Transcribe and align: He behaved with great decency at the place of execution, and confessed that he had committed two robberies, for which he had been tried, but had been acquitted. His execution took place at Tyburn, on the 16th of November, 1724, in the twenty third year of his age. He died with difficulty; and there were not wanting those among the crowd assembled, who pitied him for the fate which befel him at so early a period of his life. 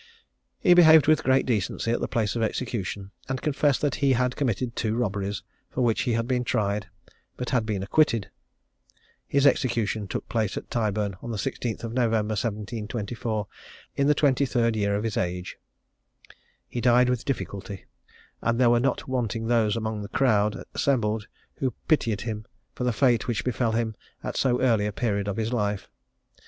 He 0.61 0.73
behaved 0.73 1.05
with 1.05 1.21
great 1.23 1.45
decency 1.45 1.91
at 1.91 1.99
the 1.99 2.07
place 2.07 2.35
of 2.35 2.41
execution, 2.41 3.11
and 3.29 3.39
confessed 3.39 3.81
that 3.81 3.93
he 4.01 4.13
had 4.13 4.35
committed 4.35 4.75
two 4.75 4.95
robberies, 4.95 5.43
for 5.69 5.81
which 5.81 6.01
he 6.09 6.13
had 6.13 6.27
been 6.27 6.43
tried, 6.43 6.87
but 7.37 7.51
had 7.51 7.67
been 7.67 7.83
acquitted. 7.83 8.31
His 9.27 9.45
execution 9.45 10.07
took 10.07 10.27
place 10.27 10.57
at 10.57 10.71
Tyburn, 10.71 11.17
on 11.21 11.29
the 11.29 11.37
16th 11.37 11.83
of 11.83 11.93
November, 11.93 12.31
1724, 12.33 13.45
in 13.95 14.07
the 14.07 14.15
twenty 14.15 14.43
third 14.47 14.75
year 14.75 14.95
of 14.95 15.03
his 15.03 15.17
age. 15.17 15.57
He 16.67 16.81
died 16.81 17.07
with 17.07 17.23
difficulty; 17.23 17.85
and 18.41 18.59
there 18.59 18.71
were 18.71 18.79
not 18.79 19.07
wanting 19.07 19.45
those 19.45 19.75
among 19.77 20.01
the 20.01 20.09
crowd 20.09 20.63
assembled, 20.73 21.27
who 21.57 21.75
pitied 21.87 22.21
him 22.21 22.47
for 22.73 22.85
the 22.85 22.91
fate 22.91 23.27
which 23.27 23.43
befel 23.45 23.73
him 23.73 23.95
at 24.23 24.35
so 24.35 24.59
early 24.61 24.87
a 24.87 24.91
period 24.91 25.27
of 25.27 25.37
his 25.37 25.53
life. 25.53 25.91